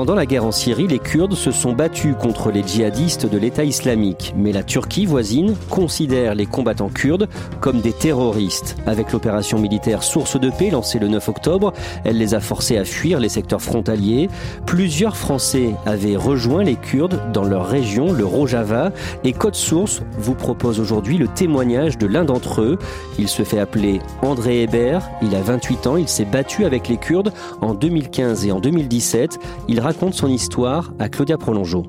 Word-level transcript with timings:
Pendant 0.00 0.14
la 0.14 0.24
guerre 0.24 0.46
en 0.46 0.50
Syrie, 0.50 0.86
les 0.86 0.98
Kurdes 0.98 1.34
se 1.34 1.50
sont 1.50 1.74
battus 1.74 2.14
contre 2.18 2.50
les 2.50 2.62
djihadistes 2.66 3.26
de 3.26 3.36
l'État 3.36 3.64
islamique, 3.64 4.32
mais 4.34 4.50
la 4.50 4.62
Turquie 4.62 5.04
voisine 5.04 5.54
considère 5.68 6.34
les 6.34 6.46
combattants 6.46 6.88
kurdes 6.88 7.28
comme 7.60 7.82
des 7.82 7.92
terroristes. 7.92 8.76
Avec 8.86 9.12
l'opération 9.12 9.58
militaire 9.58 10.02
Source 10.02 10.40
de 10.40 10.48
paix 10.48 10.70
lancée 10.70 10.98
le 10.98 11.08
9 11.08 11.28
octobre, 11.28 11.74
elle 12.02 12.16
les 12.16 12.32
a 12.32 12.40
forcés 12.40 12.78
à 12.78 12.86
fuir 12.86 13.20
les 13.20 13.28
secteurs 13.28 13.60
frontaliers. 13.60 14.30
Plusieurs 14.64 15.18
Français 15.18 15.74
avaient 15.84 16.16
rejoint 16.16 16.64
les 16.64 16.76
Kurdes 16.76 17.20
dans 17.34 17.44
leur 17.44 17.68
région, 17.68 18.10
le 18.10 18.24
Rojava, 18.24 18.92
et 19.22 19.34
Code 19.34 19.54
Source 19.54 20.00
vous 20.18 20.34
propose 20.34 20.80
aujourd'hui 20.80 21.18
le 21.18 21.28
témoignage 21.28 21.98
de 21.98 22.06
l'un 22.06 22.24
d'entre 22.24 22.62
eux. 22.62 22.78
Il 23.18 23.28
se 23.28 23.42
fait 23.42 23.58
appeler 23.58 24.00
André 24.22 24.62
Hébert, 24.62 25.10
il 25.20 25.34
a 25.34 25.42
28 25.42 25.86
ans, 25.86 25.98
il 25.98 26.08
s'est 26.08 26.24
battu 26.24 26.64
avec 26.64 26.88
les 26.88 26.96
Kurdes 26.96 27.34
en 27.60 27.74
2015 27.74 28.46
et 28.46 28.52
en 28.52 28.60
2017. 28.60 29.38
Il 29.68 29.78
raconte 29.90 30.14
son 30.14 30.28
histoire 30.28 30.94
à 31.00 31.08
Claudia 31.08 31.36
Prolongeau. 31.36 31.82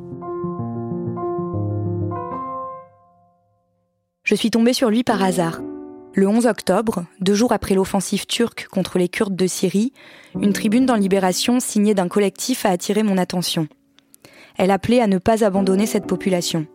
Je 4.23 4.33
suis 4.33 4.49
tombée 4.49 4.73
sur 4.73 4.89
lui 4.89 5.03
par 5.03 5.21
hasard. 5.21 5.61
Le 6.15 6.27
11 6.27 6.47
octobre, 6.47 7.05
deux 7.19 7.35
jours 7.35 7.51
après 7.51 7.75
l'offensive 7.75 8.25
turque 8.25 8.67
contre 8.71 8.97
les 8.97 9.07
Kurdes 9.07 9.35
de 9.35 9.45
Syrie, 9.45 9.93
une 10.33 10.51
tribune 10.51 10.87
dans 10.87 10.95
Libération 10.95 11.59
signée 11.59 11.93
d'un 11.93 12.07
collectif 12.07 12.65
a 12.65 12.69
attiré 12.69 13.03
mon 13.03 13.19
attention. 13.19 13.67
Elle 14.57 14.71
appelait 14.71 14.99
à 14.99 15.05
ne 15.05 15.19
pas 15.19 15.45
abandonner 15.45 15.85
cette 15.85 16.07
population. 16.07 16.65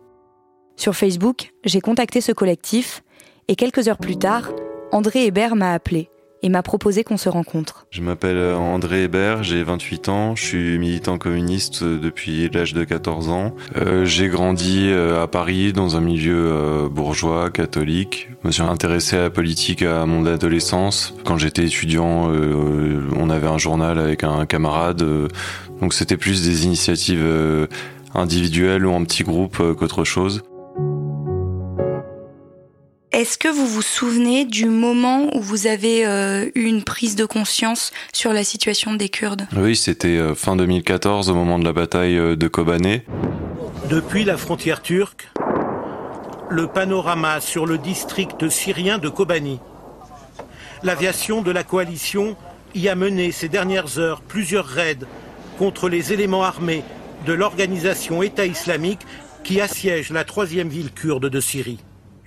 Sur 0.77 0.95
Facebook, 0.95 1.51
j'ai 1.65 1.81
contacté 1.81 2.21
ce 2.21 2.31
collectif 2.31 3.03
et 3.49 3.57
quelques 3.57 3.89
heures 3.89 3.97
plus 3.97 4.17
tard, 4.17 4.53
André 4.93 5.25
Hébert 5.25 5.57
m'a 5.57 5.73
appelé 5.73 6.09
et 6.43 6.49
m'a 6.49 6.63
proposé 6.63 7.03
qu'on 7.03 7.17
se 7.17 7.29
rencontre. 7.29 7.85
Je 7.89 8.01
m'appelle 8.01 8.37
André 8.55 9.03
Hébert, 9.03 9.43
j'ai 9.43 9.63
28 9.63 10.09
ans, 10.09 10.35
je 10.35 10.43
suis 10.43 10.77
militant 10.77 11.17
communiste 11.17 11.83
depuis 11.83 12.49
l'âge 12.49 12.73
de 12.73 12.83
14 12.83 13.29
ans. 13.29 13.55
Euh, 13.75 14.05
j'ai 14.05 14.27
grandi 14.27 14.87
euh, 14.89 15.23
à 15.23 15.27
Paris 15.27 15.73
dans 15.73 15.95
un 15.95 16.01
milieu 16.01 16.51
euh, 16.51 16.89
bourgeois, 16.89 17.49
catholique. 17.49 18.29
Je 18.43 18.47
me 18.47 18.51
suis 18.51 18.63
intéressé 18.63 19.17
à 19.17 19.21
la 19.23 19.29
politique 19.29 19.81
à 19.81 20.05
mon 20.05 20.25
adolescence. 20.25 21.13
Quand 21.25 21.37
j'étais 21.37 21.65
étudiant, 21.65 22.31
euh, 22.31 23.01
on 23.17 23.29
avait 23.29 23.47
un 23.47 23.57
journal 23.57 23.99
avec 23.99 24.23
un 24.23 24.45
camarade, 24.45 25.03
donc 25.81 25.93
c'était 25.93 26.17
plus 26.17 26.43
des 26.43 26.65
initiatives 26.65 27.25
individuelles 28.13 28.85
ou 28.85 28.91
en 28.91 29.03
petits 29.03 29.23
groupes 29.23 29.57
qu'autre 29.75 30.03
chose. 30.03 30.43
Est-ce 33.17 33.39
que 33.39 33.47
vous 33.47 33.65
vous 33.65 33.81
souvenez 33.81 34.45
du 34.45 34.67
moment 34.67 35.35
où 35.35 35.41
vous 35.41 35.65
avez 35.65 36.05
euh, 36.05 36.51
eu 36.53 36.65
une 36.65 36.83
prise 36.83 37.15
de 37.15 37.25
conscience 37.25 37.91
sur 38.13 38.31
la 38.31 38.43
situation 38.43 38.93
des 38.93 39.09
Kurdes? 39.09 39.47
Oui, 39.55 39.75
c'était 39.75 40.17
euh, 40.17 40.35
fin 40.35 40.55
2014, 40.55 41.31
au 41.31 41.33
moment 41.33 41.57
de 41.57 41.63
la 41.63 41.73
bataille 41.73 42.15
euh, 42.15 42.35
de 42.35 42.47
Kobané. 42.47 43.05
Depuis 43.89 44.23
la 44.23 44.37
frontière 44.37 44.83
turque, 44.83 45.29
le 46.51 46.67
panorama 46.67 47.41
sur 47.41 47.65
le 47.65 47.79
district 47.79 48.49
syrien 48.49 48.99
de 48.99 49.09
Kobani. 49.09 49.59
L'aviation 50.83 51.41
de 51.41 51.49
la 51.49 51.63
coalition 51.63 52.35
y 52.75 52.87
a 52.87 52.93
mené 52.93 53.31
ces 53.31 53.49
dernières 53.49 53.97
heures 53.97 54.21
plusieurs 54.21 54.67
raids 54.67 55.07
contre 55.57 55.89
les 55.89 56.13
éléments 56.13 56.43
armés 56.43 56.83
de 57.25 57.33
l'organisation 57.33 58.21
État 58.21 58.45
islamique 58.45 59.01
qui 59.43 59.59
assiège 59.59 60.11
la 60.11 60.23
troisième 60.23 60.69
ville 60.69 60.91
kurde 60.91 61.25
de 61.25 61.39
Syrie. 61.39 61.79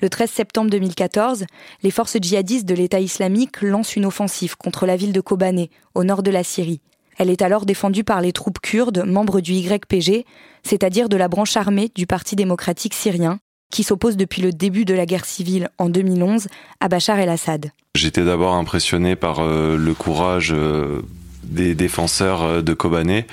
Le 0.02 0.08
13 0.08 0.30
septembre 0.30 0.70
2014, 0.70 1.44
les 1.82 1.90
forces 1.90 2.16
djihadistes 2.20 2.66
de 2.66 2.74
l'État 2.74 3.00
islamique 3.00 3.60
lancent 3.60 3.96
une 3.96 4.06
offensive 4.06 4.56
contre 4.56 4.86
la 4.86 4.96
ville 4.96 5.12
de 5.12 5.20
Kobané, 5.20 5.70
au 5.94 6.04
nord 6.04 6.22
de 6.22 6.30
la 6.30 6.42
Syrie. 6.42 6.80
Elle 7.18 7.28
est 7.28 7.42
alors 7.42 7.66
défendue 7.66 8.02
par 8.02 8.22
les 8.22 8.32
troupes 8.32 8.60
kurdes, 8.60 9.04
membres 9.06 9.40
du 9.40 9.52
YPG, 9.52 10.24
c'est-à-dire 10.62 11.10
de 11.10 11.18
la 11.18 11.28
branche 11.28 11.54
armée 11.58 11.90
du 11.94 12.06
Parti 12.06 12.34
démocratique 12.34 12.94
syrien, 12.94 13.40
qui 13.70 13.82
s'oppose 13.82 14.16
depuis 14.16 14.40
le 14.40 14.52
début 14.52 14.86
de 14.86 14.94
la 14.94 15.04
guerre 15.04 15.26
civile 15.26 15.68
en 15.76 15.90
2011 15.90 16.48
à 16.80 16.88
Bachar 16.88 17.18
el-Assad. 17.18 17.70
J'étais 17.94 18.24
d'abord 18.24 18.54
impressionné 18.54 19.16
par 19.16 19.40
euh, 19.40 19.76
le 19.76 19.92
courage 19.92 20.52
euh, 20.56 21.02
des 21.42 21.74
défenseurs 21.74 22.42
euh, 22.42 22.62
de 22.62 22.72
Kobané 22.72 23.26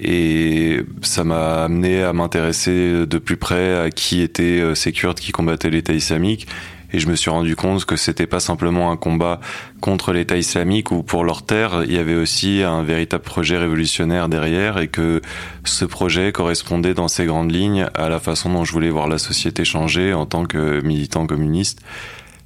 et 0.00 0.82
ça 1.02 1.24
m'a 1.24 1.64
amené 1.64 2.02
à 2.02 2.12
m'intéresser 2.12 3.06
de 3.06 3.18
plus 3.18 3.36
près 3.36 3.78
à 3.78 3.90
qui 3.90 4.22
étaient 4.22 4.60
euh, 4.60 4.74
ces 4.74 4.92
Kurdes 4.92 5.20
qui 5.20 5.32
combattaient 5.32 5.70
l'État 5.70 5.92
islamique. 5.92 6.46
Et 6.92 6.98
je 6.98 7.08
me 7.08 7.14
suis 7.14 7.30
rendu 7.30 7.54
compte 7.54 7.84
que 7.84 7.96
c'était 7.96 8.26
pas 8.26 8.40
simplement 8.40 8.90
un 8.90 8.96
combat 8.96 9.40
contre 9.80 10.12
l'État 10.12 10.36
islamique 10.36 10.90
ou 10.90 11.02
pour 11.02 11.22
leur 11.24 11.44
terre, 11.44 11.82
il 11.84 11.92
y 11.92 11.98
avait 11.98 12.16
aussi 12.16 12.62
un 12.62 12.82
véritable 12.82 13.22
projet 13.22 13.58
révolutionnaire 13.58 14.28
derrière 14.28 14.78
et 14.78 14.88
que 14.88 15.20
ce 15.64 15.84
projet 15.84 16.32
correspondait 16.32 16.94
dans 16.94 17.06
ses 17.06 17.26
grandes 17.26 17.52
lignes 17.52 17.86
à 17.94 18.08
la 18.08 18.18
façon 18.18 18.52
dont 18.52 18.64
je 18.64 18.72
voulais 18.72 18.90
voir 18.90 19.06
la 19.06 19.18
société 19.18 19.64
changer 19.64 20.12
en 20.12 20.26
tant 20.26 20.46
que 20.46 20.80
militant 20.82 21.26
communiste. 21.26 21.80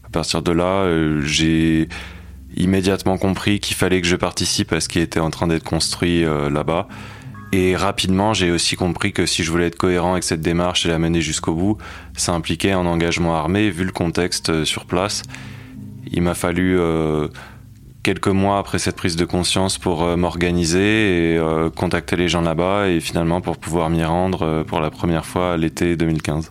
À 0.04 0.10
partir 0.10 0.42
de 0.42 0.52
là, 0.52 0.82
euh, 0.82 1.22
j'ai 1.24 1.88
immédiatement 2.56 3.16
compris 3.16 3.60
qu'il 3.60 3.76
fallait 3.76 4.00
que 4.00 4.06
je 4.06 4.16
participe 4.16 4.72
à 4.72 4.80
ce 4.80 4.88
qui 4.88 5.00
était 5.00 5.20
en 5.20 5.30
train 5.30 5.46
d'être 5.46 5.64
construit 5.64 6.22
euh, 6.22 6.50
là-bas 6.50 6.86
et 7.56 7.76
rapidement, 7.76 8.34
j'ai 8.34 8.50
aussi 8.50 8.74
compris 8.74 9.12
que 9.12 9.26
si 9.26 9.44
je 9.44 9.50
voulais 9.52 9.68
être 9.68 9.76
cohérent 9.76 10.10
avec 10.14 10.24
cette 10.24 10.40
démarche 10.40 10.86
et 10.86 10.88
la 10.88 10.98
mener 10.98 11.20
jusqu'au 11.20 11.54
bout, 11.54 11.78
ça 12.16 12.32
impliquait 12.32 12.72
un 12.72 12.84
engagement 12.84 13.36
armé, 13.36 13.70
vu 13.70 13.84
le 13.84 13.92
contexte 13.92 14.50
euh, 14.50 14.64
sur 14.64 14.86
place. 14.86 15.22
Il 16.10 16.22
m'a 16.22 16.34
fallu 16.34 16.76
euh, 16.76 17.28
quelques 18.02 18.26
mois 18.26 18.58
après 18.58 18.80
cette 18.80 18.96
prise 18.96 19.14
de 19.14 19.24
conscience 19.24 19.78
pour 19.78 20.02
euh, 20.02 20.16
m'organiser 20.16 21.36
et 21.36 21.40
contacter 21.76 22.16
les 22.16 22.28
gens 22.28 22.40
là-bas 22.40 22.88
et 22.88 22.98
finalement 22.98 23.40
pour 23.40 23.56
pouvoir 23.56 23.88
m'y 23.88 24.02
rendre 24.02 24.64
pour 24.64 24.80
la 24.80 24.90
première 24.90 25.24
fois 25.24 25.56
l'été 25.56 25.96
2015. 25.96 26.50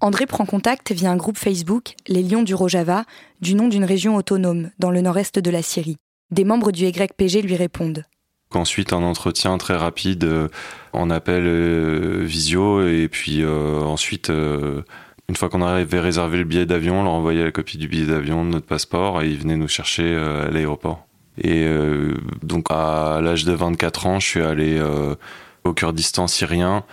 André 0.00 0.24
prend 0.24 0.46
contact 0.46 0.92
via 0.92 1.10
un 1.10 1.16
groupe 1.16 1.36
Facebook, 1.36 1.96
Les 2.08 2.22
Lions 2.22 2.42
du 2.42 2.54
Rojava, 2.54 3.04
du 3.42 3.56
nom 3.56 3.68
d'une 3.68 3.84
région 3.84 4.16
autonome 4.16 4.70
dans 4.78 4.90
le 4.90 5.02
nord-est 5.02 5.38
de 5.38 5.50
la 5.50 5.60
Syrie. 5.60 5.96
Des 6.30 6.44
membres 6.44 6.72
du 6.72 6.86
YPG 6.86 7.42
lui 7.42 7.56
répondent. 7.56 8.02
Ensuite, 8.54 8.92
un 8.92 9.02
entretien 9.02 9.58
très 9.58 9.76
rapide 9.76 10.24
euh, 10.24 10.48
en 10.92 11.10
appel 11.10 11.42
euh, 11.46 12.22
visio 12.24 12.86
et 12.86 13.08
puis 13.08 13.42
euh, 13.42 13.80
ensuite, 13.82 14.30
une 14.30 15.36
fois 15.36 15.48
qu'on 15.48 15.62
avait 15.62 16.00
réservé 16.00 16.38
le 16.38 16.44
billet 16.44 16.64
d'avion, 16.64 17.00
on 17.00 17.04
leur 17.04 17.12
envoyait 17.12 17.44
la 17.44 17.50
copie 17.50 17.76
du 17.76 17.88
billet 17.88 18.06
d'avion, 18.06 18.44
notre 18.44 18.66
passeport 18.66 19.22
et 19.22 19.28
ils 19.28 19.38
venaient 19.38 19.56
nous 19.56 19.68
chercher 19.68 20.14
à 20.14 20.50
l'aéroport. 20.50 21.06
Et 21.42 21.68
donc 22.42 22.66
à 22.70 23.20
l'âge 23.20 23.44
de 23.44 23.52
24 23.52 24.06
ans, 24.06 24.20
je 24.20 24.26
suis 24.26 24.40
allé 24.40 24.80
au 25.64 25.74
Kurdistan 25.74 26.28
syrien 26.28 26.84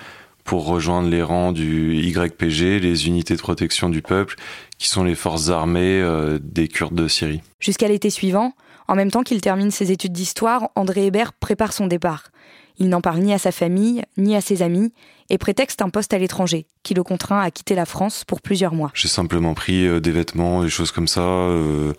pour 0.43 0.65
rejoindre 0.65 1.09
les 1.09 1.21
rangs 1.21 1.53
du 1.53 1.95
YPG, 1.95 2.79
les 2.79 3.07
unités 3.07 3.35
de 3.35 3.41
protection 3.41 3.89
du 3.89 4.01
peuple, 4.01 4.35
qui 4.79 4.89
sont 4.89 5.03
les 5.03 5.15
forces 5.15 5.49
armées 5.49 6.03
des 6.41 6.67
Kurdes 6.67 6.95
de 6.95 7.07
Syrie. 7.07 7.41
Jusqu'à 7.61 7.87
l'été 7.87 8.09
suivant, 8.09 8.53
en 8.87 8.95
même 8.95 9.11
temps 9.11 9.23
qu'il 9.23 9.41
termine 9.41 9.71
ses 9.71 9.91
études 9.91 10.13
d'histoire, 10.13 10.69
André 10.75 11.05
Hébert 11.05 11.33
prépare 11.33 11.73
son 11.73 11.87
départ. 11.87 12.31
Il 12.77 12.89
n'en 12.89 13.01
parle 13.01 13.19
ni 13.19 13.33
à 13.33 13.37
sa 13.37 13.51
famille, 13.51 14.03
ni 14.17 14.35
à 14.35 14.41
ses 14.41 14.61
amis, 14.61 14.93
et 15.29 15.37
prétexte 15.37 15.81
un 15.81 15.89
poste 15.89 16.13
à 16.13 16.17
l'étranger, 16.17 16.65
qui 16.81 16.93
le 16.93 17.03
contraint 17.03 17.39
à 17.39 17.51
quitter 17.51 17.75
la 17.75 17.85
France 17.85 18.23
pour 18.25 18.41
plusieurs 18.41 18.73
mois. 18.73 18.91
J'ai 18.93 19.07
simplement 19.07 19.53
pris 19.53 19.87
euh, 19.87 19.99
des 19.99 20.11
vêtements, 20.11 20.63
des 20.63 20.69
choses 20.69 20.91
comme 20.91 21.07
ça, 21.07 21.21
euh, 21.21 21.93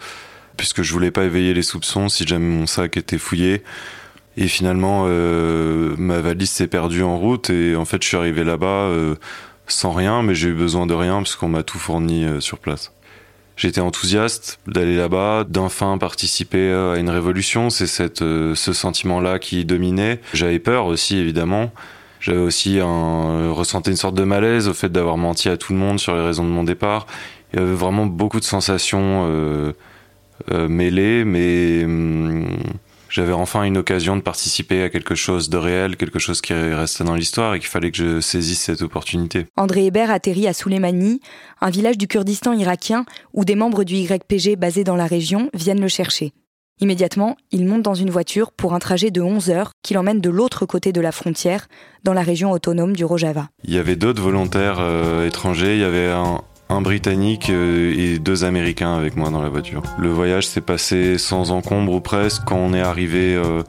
puisque 0.57 0.83
je 0.83 0.93
voulais 0.93 1.11
pas 1.11 1.25
éveiller 1.25 1.55
les 1.55 1.63
soupçons 1.63 2.09
si 2.09 2.27
jamais 2.27 2.47
mon 2.47 2.67
sac 2.67 2.97
était 2.97 3.19
fouillé. 3.19 3.63
Et 4.37 4.49
finalement, 4.49 5.05
euh, 5.07 5.95
ma 5.97 6.19
valise 6.19 6.51
s'est 6.51 6.67
perdue 6.67 7.05
en 7.05 7.19
route, 7.19 7.51
et 7.51 7.77
en 7.77 7.85
fait, 7.85 8.03
je 8.03 8.09
suis 8.09 8.17
arrivé 8.17 8.43
là-bas 8.43 8.91
sans 9.69 9.93
rien, 9.93 10.23
mais 10.23 10.35
j'ai 10.35 10.49
eu 10.49 10.55
besoin 10.55 10.87
de 10.87 10.95
rien, 10.95 11.23
puisqu'on 11.23 11.49
m'a 11.49 11.63
tout 11.63 11.79
fourni 11.79 12.27
sur 12.41 12.59
place. 12.59 12.93
J'étais 13.57 13.81
enthousiaste 13.81 14.59
d'aller 14.67 14.97
là-bas, 14.97 15.45
d'enfin 15.49 15.97
participer 15.99 16.73
à 16.73 16.97
une 16.97 17.09
révolution. 17.09 17.71
C'est 17.71 17.87
cette, 17.87 18.19
ce 18.19 18.73
sentiment-là 18.73 19.39
qui 19.39 19.65
dominait. 19.65 20.21
J'avais 20.33 20.59
peur 20.59 20.87
aussi, 20.87 21.19
évidemment. 21.19 21.73
J'avais 22.25 22.39
aussi 22.39 22.81
un, 22.81 23.53
ressenti 23.53 23.91
une 23.91 23.97
sorte 23.97 24.15
de 24.15 24.25
malaise 24.25 24.67
au 24.67 24.73
fait 24.73 24.89
d'avoir 24.89 25.19
menti 25.19 25.51
à 25.51 25.59
tout 25.59 25.75
le 25.75 25.79
monde 25.79 26.01
sur 26.01 26.15
les 26.15 26.23
raisons 26.23 26.45
de 26.45 26.49
mon 26.49 26.65
départ. 26.65 27.07
Il 27.53 27.61
y 27.61 27.63
avait 27.63 27.75
vraiment 27.75 28.07
beaucoup 28.07 28.41
de 28.41 28.45
sensations 28.45 29.27
euh, 29.29 29.73
euh, 30.51 30.67
mêlées, 30.67 31.27
mais 31.27 31.85
hum, 31.85 32.49
j'avais 33.15 33.33
enfin 33.33 33.63
une 33.63 33.77
occasion 33.77 34.17
de 34.17 34.23
participer 34.23 34.83
à 34.83 34.91
quelque 34.91 35.15
chose 35.15 35.49
de 35.49 35.57
réel, 35.57 35.97
quelque 35.97 36.19
chose 36.19 36.41
qui 36.41 36.53
restait 36.53 37.05
dans 37.05 37.15
l'histoire 37.15 37.55
et 37.55 37.61
qu'il 37.61 37.69
fallait 37.69 37.93
que 37.93 37.97
je 37.97 38.21
saisisse 38.21 38.63
cette 38.63 38.83
opportunité. 38.83 39.47
André 39.57 39.87
Hébert 39.87 40.11
atterrit 40.11 40.49
à 40.49 40.53
Souleymanie, 40.53 41.21
un 41.61 41.71
village 41.71 41.97
du 41.97 42.09
Kurdistan 42.09 42.55
irakien 42.55 43.05
où 43.33 43.45
des 43.45 43.55
membres 43.55 43.85
du 43.85 43.95
YPG 43.95 44.57
basés 44.57 44.83
dans 44.83 44.97
la 44.97 45.07
région 45.07 45.49
viennent 45.55 45.81
le 45.81 45.87
chercher. 45.87 46.33
Immédiatement, 46.81 47.37
il 47.53 47.67
monte 47.67 47.83
dans 47.83 47.95
une 47.95 48.11
voiture 48.11 48.51
pour 48.51 48.75
un 48.75 48.81
trajet 48.81 49.13
de 49.13 49.21
11 49.21 49.49
heures 49.51 49.71
qui 49.85 49.95
l'emmène 49.95 50.21
de 50.21 50.31
l'autre 50.31 50.67
côté 50.67 50.93
de 50.93 51.01
la 51.01 51.13
frontière, 51.13 51.69
dans 52.03 52.15
la 52.15 52.23
région 52.23 52.51
autonome 52.51 52.97
du 52.97 53.05
Rojava. 53.05 53.49
Il 53.63 53.73
y 53.73 53.79
avait 53.79 53.95
d'autres 53.95 54.23
volontaires 54.23 54.79
euh, 54.81 55.25
étrangers, 55.25 55.77
il 55.77 55.83
y 55.83 55.85
avait 55.85 56.09
un, 56.09 56.41
Britannique 56.81 57.51
euh, 57.51 57.95
et 57.97 58.19
deux 58.19 58.45
Américains 58.45 58.95
avec 58.95 59.17
moi 59.17 59.31
dans 59.31 59.43
la 59.43 59.49
voiture. 59.49 59.83
Le 59.99 60.11
voyage 60.11 60.47
s'est 60.47 60.61
passé 60.61 61.19
sans 61.19 61.51
encombre 61.51 61.93
ou 61.93 62.01
presque 62.01 62.43
quand 62.45 62.57
on 62.57 62.75
est 62.75 62.81
arrivé 62.81 63.35
euh, 63.35 63.63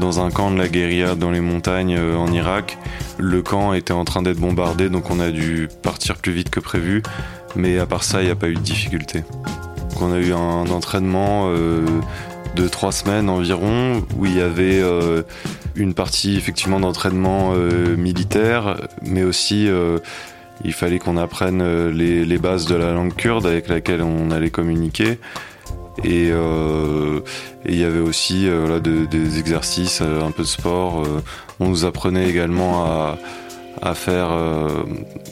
dans 0.00 0.20
un 0.20 0.30
camp 0.30 0.50
de 0.50 0.58
la 0.58 0.68
guérilla 0.68 1.14
dans 1.14 1.30
les 1.30 1.40
montagnes 1.40 1.98
en 1.98 2.32
Irak. 2.32 2.78
Le 3.18 3.42
camp 3.42 3.72
était 3.72 3.92
en 3.92 4.04
train 4.04 4.22
d'être 4.22 4.38
bombardé 4.38 4.88
donc 4.88 5.10
on 5.10 5.20
a 5.20 5.30
dû 5.30 5.68
partir 5.82 6.16
plus 6.16 6.32
vite 6.32 6.50
que 6.50 6.60
prévu, 6.60 7.02
mais 7.54 7.78
à 7.78 7.86
part 7.86 8.04
ça 8.04 8.22
il 8.22 8.26
n'y 8.26 8.32
a 8.32 8.36
pas 8.36 8.48
eu 8.48 8.54
de 8.54 8.60
difficulté. 8.60 9.24
on 10.00 10.12
a 10.12 10.18
eu 10.18 10.32
un 10.32 10.70
entraînement 10.70 11.50
de 12.56 12.68
trois 12.68 12.90
semaines 12.90 13.28
environ, 13.28 14.02
où 14.16 14.24
il 14.24 14.36
y 14.36 14.40
avait 14.40 14.80
euh, 14.80 15.22
une 15.76 15.92
partie 15.92 16.36
effectivement 16.36 16.80
d'entraînement 16.80 17.52
euh, 17.54 17.96
militaire, 17.96 18.80
mais 19.02 19.22
aussi 19.22 19.68
euh, 19.68 19.98
il 20.64 20.72
fallait 20.72 20.98
qu'on 20.98 21.16
apprenne 21.16 21.90
les, 21.90 22.38
bases 22.38 22.66
de 22.66 22.74
la 22.74 22.92
langue 22.92 23.14
kurde 23.14 23.46
avec 23.46 23.68
laquelle 23.68 24.02
on 24.02 24.30
allait 24.30 24.50
communiquer. 24.50 25.18
Et 26.04 26.28
il 26.28 27.78
y 27.78 27.84
avait 27.84 28.00
aussi 28.00 28.48
des 28.82 29.38
exercices, 29.38 30.00
un 30.00 30.30
peu 30.30 30.42
de 30.42 30.48
sport. 30.48 31.02
on 31.60 31.68
nous 31.68 31.84
apprenait 31.84 32.28
également 32.28 32.84
à, 32.84 33.94
faire 33.94 34.28
euh, 34.30 34.84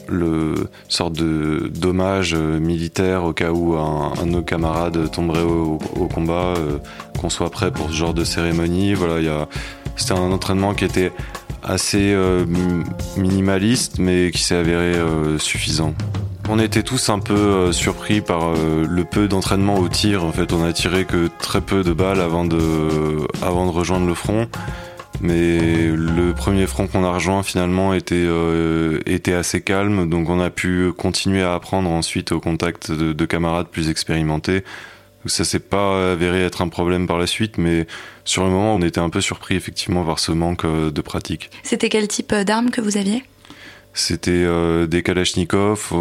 le 0.07 0.69
sorte 0.87 1.13
de 1.13 1.67
dommage 1.73 2.35
militaire 2.35 3.23
au 3.23 3.33
cas 3.33 3.51
où 3.51 3.75
un, 3.75 4.13
de 4.23 4.29
nos 4.29 4.41
camarades 4.41 5.09
tomberait 5.11 5.41
au, 5.41 5.77
combat, 6.13 6.53
euh, 6.57 6.77
qu'on 7.19 7.29
soit 7.29 7.49
prêt 7.49 7.71
pour 7.71 7.89
ce 7.89 7.95
genre 7.95 8.13
de 8.13 8.23
cérémonie. 8.23 8.93
Voilà, 8.93 9.47
c'était 9.95 10.13
un 10.13 10.31
entraînement 10.31 10.73
qui 10.73 10.85
était 10.85 11.11
assez 11.65 12.13
euh, 12.13 12.45
minimaliste, 13.17 13.99
mais 13.99 14.31
qui 14.31 14.41
s'est 14.41 14.55
avéré 14.55 14.93
suffisant. 15.39 15.93
On 16.47 16.59
était 16.59 16.83
tous 16.83 17.09
un 17.09 17.19
peu 17.19 17.71
surpris 17.71 18.21
par 18.21 18.53
le 18.53 19.03
peu 19.03 19.27
d'entraînement 19.27 19.79
au 19.79 19.89
tir. 19.89 20.23
En 20.23 20.31
fait, 20.31 20.53
on 20.53 20.63
a 20.63 20.73
tiré 20.73 21.05
que 21.05 21.27
très 21.39 21.59
peu 21.59 21.83
de 21.83 21.91
balles 21.91 22.21
avant 22.21 22.45
de, 22.45 22.59
avant 23.41 23.65
de 23.65 23.71
rejoindre 23.71 24.05
le 24.05 24.13
front. 24.13 24.47
Mais 25.21 25.87
le 25.95 26.33
premier 26.33 26.67
front 26.67 26.87
qu'on 26.87 27.03
a 27.03 27.11
rejoint 27.11 27.43
finalement 27.43 27.93
était, 27.93 28.15
euh, 28.15 28.99
était 29.05 29.33
assez 29.33 29.61
calme, 29.61 30.09
donc 30.09 30.29
on 30.29 30.39
a 30.39 30.49
pu 30.49 30.91
continuer 30.91 31.43
à 31.43 31.53
apprendre 31.53 31.89
ensuite 31.89 32.31
au 32.31 32.39
contact 32.39 32.91
de, 32.91 33.25
camarades 33.25 33.67
plus 33.67 33.89
expérimentés. 33.89 34.63
Ça 35.25 35.43
s'est 35.43 35.59
pas 35.59 36.11
avéré 36.11 36.43
être 36.43 36.61
un 36.61 36.67
problème 36.67 37.07
par 37.07 37.17
la 37.17 37.27
suite, 37.27 37.57
mais 37.57 37.87
sur 38.25 38.43
le 38.43 38.49
moment 38.49 38.75
on 38.75 38.81
était 38.81 38.99
un 38.99 39.09
peu 39.09 39.21
surpris 39.21 39.55
effectivement 39.55 40.03
par 40.03 40.19
ce 40.19 40.31
manque 40.31 40.65
euh, 40.65 40.91
de 40.91 41.01
pratique. 41.01 41.49
C'était 41.63 41.89
quel 41.89 42.07
type 42.07 42.33
euh, 42.33 42.43
d'armes 42.43 42.71
que 42.71 42.81
vous 42.81 42.97
aviez? 42.97 43.23
C'était 43.93 44.45
des 44.87 45.03
Kalachnikov, 45.03 45.93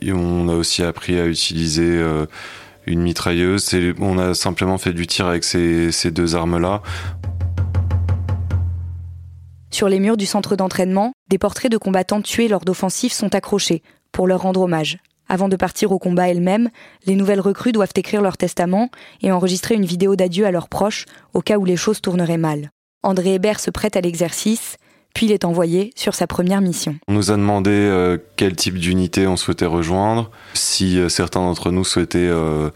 et 0.00 0.10
on 0.10 0.48
a 0.48 0.54
aussi 0.54 0.82
appris 0.82 1.20
à 1.20 1.26
utiliser 1.26 2.02
une 2.86 3.02
mitrailleuse. 3.02 3.68
On 4.00 4.18
a 4.18 4.32
simplement 4.32 4.78
fait 4.78 4.94
du 4.94 5.06
tir 5.06 5.26
avec 5.26 5.44
ces, 5.44 5.92
ces 5.92 6.10
deux 6.10 6.34
armes-là. 6.34 6.80
Sur 9.70 9.90
les 9.90 10.00
murs 10.00 10.16
du 10.16 10.24
centre 10.24 10.56
d'entraînement, 10.56 11.12
des 11.28 11.36
portraits 11.36 11.70
de 11.70 11.76
combattants 11.76 12.22
tués 12.22 12.48
lors 12.48 12.64
d'offensives 12.64 13.12
sont 13.12 13.34
accrochés 13.34 13.82
pour 14.12 14.26
leur 14.26 14.40
rendre 14.42 14.62
hommage. 14.62 14.98
Avant 15.28 15.48
de 15.48 15.56
partir 15.56 15.92
au 15.92 15.98
combat 15.98 16.28
elles-mêmes, 16.28 16.68
les 17.06 17.14
nouvelles 17.14 17.40
recrues 17.40 17.72
doivent 17.72 17.92
écrire 17.96 18.22
leur 18.22 18.36
testament 18.36 18.90
et 19.22 19.32
enregistrer 19.32 19.74
une 19.74 19.86
vidéo 19.86 20.16
d'adieu 20.16 20.46
à 20.46 20.50
leurs 20.50 20.68
proches 20.68 21.06
au 21.32 21.40
cas 21.40 21.58
où 21.58 21.64
les 21.64 21.76
choses 21.76 22.00
tourneraient 22.00 22.36
mal. 22.36 22.70
André 23.02 23.34
Hébert 23.34 23.58
se 23.58 23.70
prête 23.70 23.96
à 23.96 24.00
l'exercice, 24.00 24.76
puis 25.14 25.26
il 25.26 25.32
est 25.32 25.44
envoyé 25.44 25.92
sur 25.96 26.14
sa 26.14 26.26
première 26.26 26.60
mission. 26.60 26.96
On 27.08 27.14
nous 27.14 27.30
a 27.30 27.36
demandé 27.36 27.70
euh, 27.70 28.18
quel 28.36 28.54
type 28.56 28.78
d'unité 28.78 29.26
on 29.26 29.36
souhaitait 29.36 29.66
rejoindre, 29.66 30.30
si 30.54 30.98
euh, 30.98 31.08
certains 31.08 31.40
d'entre 31.40 31.70
nous 31.70 31.84
souhaitaient 31.84 32.18
euh, 32.18 32.70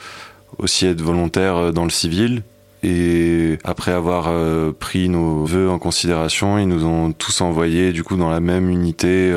aussi 0.58 0.86
être 0.86 1.00
volontaires 1.00 1.72
dans 1.72 1.84
le 1.84 1.90
civil, 1.90 2.42
et 2.82 3.58
après 3.64 3.90
avoir 3.90 4.30
pris 4.74 5.08
nos 5.08 5.44
vœux 5.44 5.68
en 5.68 5.78
considération, 5.78 6.56
ils 6.58 6.68
nous 6.68 6.84
ont 6.84 7.10
tous 7.10 7.40
envoyés 7.40 7.90
du 7.90 8.04
coup 8.04 8.16
dans 8.16 8.30
la 8.30 8.38
même 8.38 8.70
unité 8.70 9.34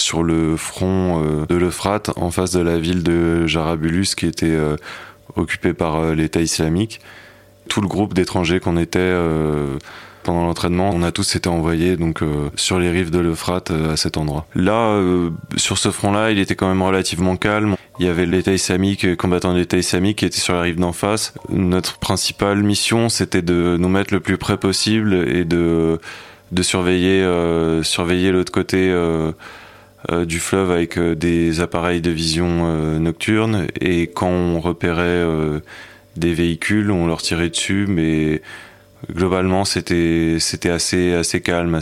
sur 0.00 0.22
le 0.22 0.56
front 0.56 1.22
euh, 1.22 1.46
de 1.46 1.56
l'Euphrate, 1.56 2.10
en 2.16 2.30
face 2.30 2.52
de 2.52 2.60
la 2.60 2.78
ville 2.78 3.02
de 3.02 3.46
Jarabulus, 3.46 4.14
qui 4.16 4.26
était 4.26 4.56
occupée 5.36 5.72
par 5.72 6.14
l'État 6.14 6.40
islamique. 6.40 7.00
Tout 7.68 7.80
le 7.80 7.88
groupe 7.88 8.14
d'étrangers 8.14 8.60
qu'on 8.60 8.76
était 8.76 9.14
pendant 10.22 10.44
l'entraînement, 10.44 10.90
on 10.92 11.02
a 11.02 11.12
tous 11.12 11.36
été 11.36 11.48
envoyés 11.48 11.96
donc 11.96 12.22
sur 12.56 12.78
les 12.78 12.90
rives 12.90 13.10
de 13.10 13.18
l'Euphrate 13.18 13.70
à 13.70 13.96
cet 13.96 14.16
endroit. 14.16 14.46
Là, 14.54 15.00
sur 15.56 15.76
ce 15.76 15.90
front-là, 15.90 16.30
il 16.30 16.38
était 16.38 16.54
quand 16.54 16.68
même 16.68 16.82
relativement 16.82 17.36
calme. 17.36 17.76
Il 18.00 18.06
y 18.06 18.08
avait 18.08 18.26
l'État 18.26 18.52
islamique, 18.52 19.16
combattant 19.16 19.52
de 19.52 19.58
l'État 19.58 19.76
islamique 19.76 20.18
qui 20.18 20.24
était 20.24 20.40
sur 20.40 20.54
la 20.54 20.62
rive 20.62 20.78
d'en 20.80 20.92
face. 20.92 21.34
Notre 21.50 21.98
principale 21.98 22.62
mission, 22.62 23.08
c'était 23.08 23.42
de 23.42 23.76
nous 23.78 23.88
mettre 23.88 24.14
le 24.14 24.20
plus 24.20 24.38
près 24.38 24.56
possible 24.56 25.14
et 25.14 25.44
de, 25.44 25.98
de 26.52 26.62
surveiller, 26.62 27.22
euh, 27.22 27.82
surveiller 27.82 28.32
l'autre 28.32 28.52
côté 28.52 28.90
euh, 28.90 28.96
euh, 28.98 29.32
du 30.26 30.38
fleuve 30.38 30.70
avec 30.70 30.98
des 30.98 31.60
appareils 31.60 32.00
de 32.00 32.10
vision 32.10 32.98
nocturne. 32.98 33.66
Et 33.80 34.06
quand 34.06 34.30
on 34.30 34.60
repérait 34.60 35.24
des 36.16 36.34
véhicules, 36.34 36.90
on 36.90 37.06
leur 37.06 37.20
tirait 37.20 37.50
dessus, 37.50 37.86
mais 37.88 38.40
globalement, 39.12 39.64
c'était, 39.64 40.36
c'était 40.40 40.70
assez, 40.70 41.14
assez 41.14 41.40
calme, 41.40 41.78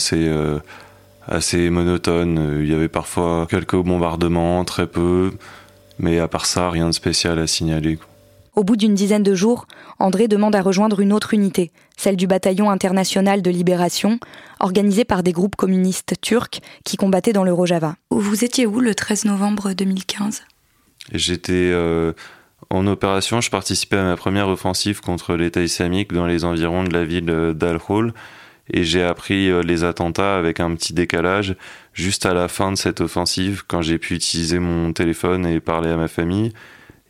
assez 1.29 1.71
monotone. 1.71 2.61
Il 2.61 2.69
y 2.71 2.75
avait 2.75 2.89
parfois 2.89 3.47
quelques 3.51 3.77
bombardements, 3.77 4.65
très 4.65 4.87
peu. 4.87 5.33
Mais 5.99 6.19
à 6.19 6.29
part 6.29 6.47
ça, 6.47 6.71
rien 6.71 6.87
de 6.87 6.93
spécial 6.93 7.39
à 7.39 7.47
signaler. 7.47 7.99
Au 8.57 8.65
bout 8.65 8.77
d'une 8.77 8.95
dizaine 8.95 9.23
de 9.23 9.35
jours, 9.35 9.67
André 9.99 10.29
demande 10.29 10.57
à 10.57 10.63
rejoindre 10.63 11.01
une 11.01 11.13
autre 11.13 11.35
unité, 11.35 11.71
celle 11.99 12.17
du 12.17 12.27
bataillon 12.27 12.71
international 12.71 13.43
de 13.43 13.51
libération, 13.51 14.19
organisé 14.61 15.05
par 15.05 15.23
des 15.23 15.33
groupes 15.33 15.57
communistes 15.57 16.15
turcs 16.23 16.63
qui 16.83 16.97
combattaient 16.97 17.35
dans 17.35 17.45
le 17.45 17.53
Rojava. 17.53 17.97
Vous 18.11 18.45
étiez 18.45 18.65
où 18.65 18.81
le 18.81 18.95
13 18.95 19.27
novembre 19.27 19.75
2015 19.75 20.45
J'étais 21.13 21.53
euh, 21.53 22.15
en 22.71 22.87
opération, 22.87 23.43
je 23.43 23.51
participais 23.51 23.99
à 23.99 24.05
ma 24.05 24.17
première 24.17 24.49
offensive 24.49 25.03
contre 25.03 25.35
l'État 25.35 25.61
islamique 25.61 26.15
dans 26.15 26.27
les 26.27 26.47
environs 26.47 26.85
de 26.85 26.95
la 26.95 27.05
ville 27.05 27.27
d'Al-Hol 27.55 28.15
et 28.73 28.85
j'ai 28.85 29.03
appris 29.03 29.51
euh, 29.51 29.61
les 29.61 29.85
attentats 29.85 30.39
avec 30.39 30.61
un 30.61 30.75
petit 30.75 30.95
décalage 30.95 31.57
juste 31.93 32.25
à 32.25 32.33
la 32.33 32.49
fin 32.49 32.73
de 32.73 32.77
cette 32.77 33.03
offensive 33.03 33.65
quand 33.69 33.83
j'ai 33.83 33.99
pu 33.99 34.15
utiliser 34.15 34.61
mon 34.61 34.95
téléphone 34.95 35.45
et 35.45 35.61
parler 35.61 35.91
à 35.91 35.97
ma 35.97 36.09
famille. 36.09 36.55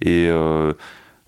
Et 0.02 0.26
euh, 0.28 0.74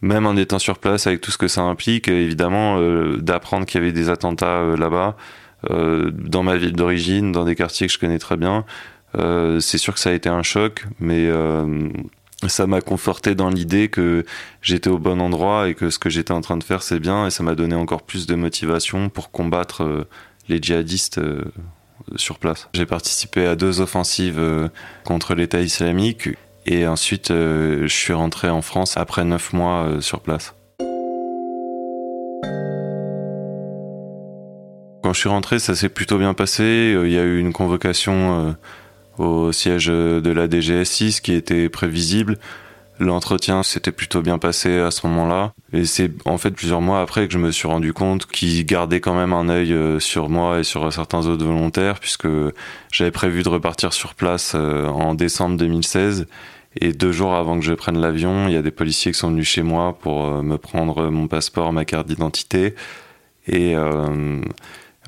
même 0.00 0.26
en 0.26 0.36
étant 0.36 0.58
sur 0.58 0.78
place 0.78 1.06
avec 1.06 1.20
tout 1.20 1.30
ce 1.30 1.38
que 1.38 1.48
ça 1.48 1.62
implique 1.62 2.08
évidemment 2.08 2.78
euh, 2.78 3.16
d'apprendre 3.16 3.66
qu'il 3.66 3.80
y 3.80 3.84
avait 3.84 3.92
des 3.92 4.08
attentats 4.08 4.62
là-bas 4.76 5.16
dans 5.68 6.44
ma 6.44 6.56
ville 6.56 6.74
d'origine 6.74 7.32
dans 7.32 7.44
des 7.44 7.56
quartiers 7.56 7.88
que 7.88 7.92
je 7.92 7.98
connais 7.98 8.20
très 8.20 8.36
bien 8.36 8.64
c'est 9.14 9.76
sûr 9.76 9.92
que 9.92 9.98
ça 9.98 10.10
a 10.10 10.12
été 10.12 10.28
un 10.28 10.44
choc 10.44 10.86
mais 11.00 11.28
ça 12.46 12.68
m'a 12.68 12.80
conforté 12.80 13.34
dans 13.34 13.50
l'idée 13.50 13.88
que 13.88 14.24
j'étais 14.62 14.90
au 14.90 14.98
bon 14.98 15.20
endroit 15.20 15.68
et 15.68 15.74
que 15.74 15.90
ce 15.90 15.98
que 15.98 16.08
j'étais 16.08 16.32
en 16.32 16.40
train 16.40 16.56
de 16.56 16.62
faire 16.62 16.82
c'est 16.82 17.00
bien 17.00 17.26
et 17.26 17.30
ça 17.30 17.42
m'a 17.42 17.56
donné 17.56 17.74
encore 17.74 18.02
plus 18.02 18.26
de 18.26 18.36
motivation 18.36 19.08
pour 19.08 19.32
combattre 19.32 19.82
euh, 19.82 20.08
les 20.48 20.62
djihadistes 20.62 21.20
sur 22.16 22.38
place. 22.38 22.68
J'ai 22.72 22.86
participé 22.86 23.44
à 23.44 23.56
deux 23.56 23.80
offensives 23.80 24.70
contre 25.04 25.34
l'État 25.34 25.60
islamique 25.60 26.30
et 26.68 26.86
ensuite 26.86 27.28
je 27.30 27.86
suis 27.86 28.12
rentré 28.12 28.48
en 28.48 28.62
France 28.62 28.96
après 28.96 29.24
neuf 29.24 29.52
mois 29.52 29.88
sur 30.00 30.20
place. 30.20 30.54
Quand 35.02 35.12
je 35.12 35.18
suis 35.20 35.28
rentré, 35.28 35.58
ça 35.58 35.74
s'est 35.74 35.88
plutôt 35.88 36.18
bien 36.18 36.34
passé. 36.34 36.94
Il 37.02 37.10
y 37.10 37.18
a 37.18 37.22
eu 37.22 37.38
une 37.38 37.52
convocation 37.52 38.56
au 39.16 39.52
siège 39.52 39.86
de 39.86 40.30
la 40.30 40.46
DGS6 40.46 41.20
qui 41.20 41.32
était 41.32 41.68
prévisible. 41.68 42.38
L'entretien 43.00 43.62
s'était 43.62 43.92
plutôt 43.92 44.22
bien 44.22 44.38
passé 44.38 44.78
à 44.78 44.90
ce 44.90 45.06
moment-là. 45.06 45.52
Et 45.72 45.84
c'est 45.84 46.10
en 46.24 46.36
fait 46.36 46.50
plusieurs 46.50 46.80
mois 46.80 47.00
après 47.00 47.28
que 47.28 47.32
je 47.32 47.38
me 47.38 47.52
suis 47.52 47.68
rendu 47.68 47.92
compte 47.92 48.26
qu'ils 48.26 48.66
gardaient 48.66 49.00
quand 49.00 49.14
même 49.14 49.32
un 49.32 49.48
œil 49.48 49.72
euh, 49.72 50.00
sur 50.00 50.28
moi 50.28 50.58
et 50.58 50.64
sur 50.64 50.92
certains 50.92 51.26
autres 51.26 51.44
volontaires, 51.44 52.00
puisque 52.00 52.26
j'avais 52.90 53.12
prévu 53.12 53.44
de 53.44 53.48
repartir 53.48 53.92
sur 53.92 54.14
place 54.14 54.52
euh, 54.56 54.86
en 54.86 55.14
décembre 55.14 55.56
2016. 55.56 56.26
Et 56.76 56.92
deux 56.92 57.12
jours 57.12 57.34
avant 57.34 57.58
que 57.58 57.64
je 57.64 57.74
prenne 57.74 57.98
l'avion, 57.98 58.48
il 58.48 58.54
y 58.54 58.56
a 58.56 58.62
des 58.62 58.70
policiers 58.70 59.12
qui 59.12 59.18
sont 59.18 59.30
venus 59.30 59.48
chez 59.48 59.62
moi 59.62 59.98
pour 59.98 60.26
euh, 60.26 60.42
me 60.42 60.58
prendre 60.58 61.08
mon 61.08 61.26
passeport, 61.26 61.72
ma 61.72 61.84
carte 61.84 62.06
d'identité. 62.06 62.74
Et 63.46 63.74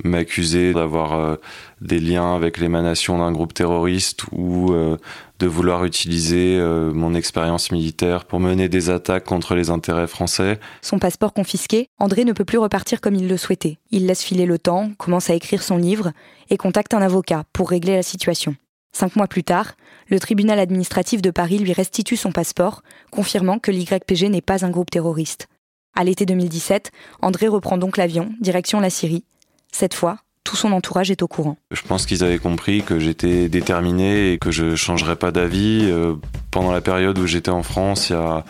m'accuser 0.05 0.73
d'avoir 0.73 1.13
euh, 1.13 1.37
des 1.81 2.01
liens 2.01 2.35
avec 2.35 2.59
l'émanation 2.59 3.19
d'un 3.19 3.33
groupe 3.33 3.55
terroriste 3.55 4.25
ou 4.33 4.73
euh, 4.73 4.97
de 5.39 5.47
vouloir 5.47 5.85
utiliser 5.85 6.59
euh, 6.59 6.93
mon 6.93 7.15
expérience 7.15 7.71
militaire 7.71 8.25
pour 8.25 8.41
mener 8.41 8.69
des 8.69 8.91
attaques 8.91 9.25
contre 9.25 9.55
les 9.55 9.71
intérêts 9.71 10.07
français. 10.07 10.59
Son 10.83 10.99
passeport 10.99 11.33
confisqué, 11.33 11.89
André 11.99 12.25
ne 12.25 12.33
peut 12.33 12.45
plus 12.45 12.59
repartir 12.59 13.01
comme 13.01 13.15
il 13.15 13.29
le 13.29 13.37
souhaitait. 13.37 13.79
Il 13.91 14.07
laisse 14.07 14.23
filer 14.23 14.47
le 14.47 14.59
temps, 14.59 14.91
commence 14.99 15.31
à 15.31 15.35
écrire 15.35 15.63
son 15.63 15.77
livre 15.77 16.13
et 16.51 16.57
contacte 16.57 16.95
un 16.95 17.03
avocat 17.03 17.45
pour 17.53 17.71
régler 17.71 17.97
la 17.97 18.03
situation. 18.03 18.55
Cinq 18.93 19.17
mois 19.17 19.29
plus 19.29 19.45
tard, 19.45 19.75
le 20.09 20.19
tribunal 20.19 20.59
administratif 20.59 21.23
de 21.23 21.31
Paris 21.31 21.59
lui 21.59 21.73
restitue 21.73 22.17
son 22.17 22.33
passeport, 22.33 22.83
confirmant 23.11 23.59
que 23.59 23.71
l'YPG 23.71 24.29
n'est 24.29 24.41
pas 24.41 24.65
un 24.65 24.71
groupe 24.71 24.91
terroriste. 24.91 25.49
À 25.97 26.05
l'été 26.05 26.27
2017, 26.27 26.91
André 27.23 27.49
reprend 27.49 27.79
donc 27.79 27.97
l'avion, 27.97 28.33
direction 28.41 28.81
la 28.81 28.91
Syrie, 28.91 29.25
cette 29.73 29.95
fois, 29.95 30.19
tout 30.45 30.57
son 30.57 30.73
entourage 30.73 31.11
est 31.11 31.23
au 31.23 31.29
courant. 31.29 31.57
Je 31.71 31.83
pense 31.83 32.07
qu'ils 32.07 32.25
avaient 32.25 32.39
compris 32.39 32.83
que 32.83 32.99
j'étais 32.99 33.49
déterminé 33.49 34.33
et 34.33 34.39
que 34.39 34.51
je 34.51 34.75
changerais 34.75 35.17
pas 35.17 35.31
d'avis. 35.31 35.83
Euh, 35.85 36.15
pendant 36.51 36.73
la 36.73 36.81
période 36.81 37.19
où 37.19 37.27
j'étais 37.27 37.51
en 37.51 37.63
France, 37.63 38.11
il 38.11 38.15
y 38.15 38.17
a 38.17 38.45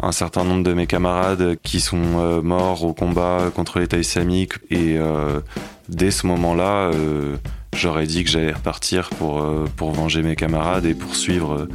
un 0.00 0.12
certain 0.12 0.44
nombre 0.44 0.64
de 0.64 0.72
mes 0.72 0.86
camarades 0.86 1.56
qui 1.62 1.80
sont 1.80 2.18
euh, 2.18 2.42
morts 2.42 2.84
au 2.84 2.92
combat 2.92 3.52
contre 3.54 3.78
l'État 3.78 3.98
islamique 3.98 4.54
et 4.70 4.96
euh, 4.98 5.40
dès 5.88 6.10
ce 6.10 6.26
moment-là, 6.26 6.90
j'aurais 7.74 8.06
dit 8.06 8.24
que 8.24 8.30
j'allais 8.30 8.52
repartir 8.52 9.10
pour, 9.10 9.44
pour 9.76 9.92
venger 9.92 10.22
mes 10.22 10.36
camarades 10.36 10.86
et 10.86 10.94
poursuivre 10.94 11.68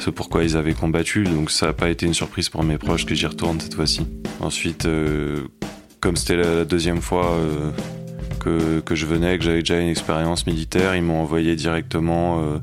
ce 0.00 0.10
pourquoi 0.10 0.42
ils 0.44 0.56
avaient 0.56 0.74
combattu. 0.74 1.24
Donc 1.24 1.50
ça 1.50 1.66
n'a 1.66 1.72
pas 1.72 1.88
été 1.88 2.06
une 2.06 2.14
surprise 2.14 2.48
pour 2.48 2.62
mes 2.64 2.78
proches 2.78 3.06
que 3.06 3.14
j'y 3.14 3.26
retourne 3.26 3.60
cette 3.60 3.74
fois-ci. 3.74 4.06
Ensuite, 4.40 4.88
comme 6.00 6.16
c'était 6.16 6.36
la 6.36 6.64
deuxième 6.64 7.00
fois 7.00 7.36
que, 8.84 8.94
je 8.94 9.06
venais, 9.06 9.38
que 9.38 9.44
j'avais 9.44 9.60
déjà 9.60 9.78
une 9.78 9.88
expérience 9.88 10.46
militaire, 10.46 10.96
ils 10.96 11.02
m'ont 11.02 11.20
envoyé 11.20 11.54
directement 11.56 12.40
euh, 12.40 12.58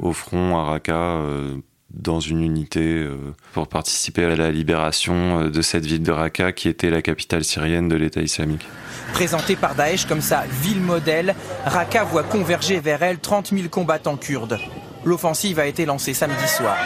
au 0.00 0.12
front 0.12 0.56
à 0.56 0.64
Raqqa 0.64 0.94
euh, 0.94 1.56
dans 1.96 2.20
une 2.20 2.42
unité 2.42 2.80
euh, 2.82 3.16
pour 3.52 3.68
participer 3.68 4.24
à 4.24 4.36
la 4.36 4.50
libération 4.50 5.48
de 5.48 5.62
cette 5.62 5.86
ville 5.86 6.02
de 6.02 6.12
Raqqa 6.12 6.52
qui 6.52 6.68
était 6.68 6.90
la 6.90 7.02
capitale 7.02 7.42
syrienne 7.42 7.88
de 7.88 7.96
l'État 7.96 8.20
islamique. 8.20 8.66
Présentée 9.12 9.56
par 9.56 9.74
Daesh 9.74 10.06
comme 10.06 10.20
sa 10.20 10.44
ville 10.62 10.80
modèle, 10.80 11.34
Raqqa 11.64 12.04
voit 12.04 12.22
converger 12.22 12.80
vers 12.80 13.02
elle 13.02 13.18
30 13.18 13.50
000 13.54 13.68
combattants 13.68 14.16
kurdes. 14.16 14.58
L'offensive 15.04 15.58
a 15.58 15.66
été 15.66 15.86
lancée 15.86 16.14
samedi 16.14 16.48
soir. 16.48 16.76